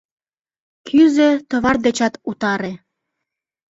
[0.87, 2.71] Кӱзӧ, товар дечат утаре.